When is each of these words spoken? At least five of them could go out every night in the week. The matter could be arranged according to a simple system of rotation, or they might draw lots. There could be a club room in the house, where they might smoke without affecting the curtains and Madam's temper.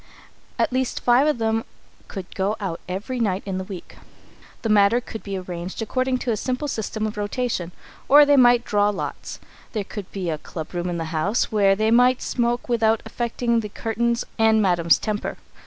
At 0.57 0.73
least 0.73 1.01
five 1.01 1.27
of 1.27 1.37
them 1.37 1.63
could 2.07 2.33
go 2.33 2.55
out 2.59 2.81
every 2.89 3.19
night 3.19 3.43
in 3.45 3.59
the 3.59 3.63
week. 3.63 3.97
The 4.63 4.69
matter 4.69 4.99
could 4.99 5.21
be 5.21 5.37
arranged 5.37 5.79
according 5.79 6.17
to 6.25 6.31
a 6.31 6.37
simple 6.37 6.67
system 6.67 7.05
of 7.05 7.17
rotation, 7.17 7.71
or 8.07 8.25
they 8.25 8.35
might 8.35 8.65
draw 8.65 8.89
lots. 8.89 9.39
There 9.73 9.83
could 9.83 10.11
be 10.11 10.31
a 10.31 10.39
club 10.39 10.73
room 10.73 10.89
in 10.89 10.97
the 10.97 11.05
house, 11.13 11.51
where 11.51 11.75
they 11.75 11.91
might 11.91 12.23
smoke 12.23 12.67
without 12.67 13.03
affecting 13.05 13.59
the 13.59 13.69
curtains 13.69 14.25
and 14.39 14.59
Madam's 14.59 14.97
temper. 14.97 15.37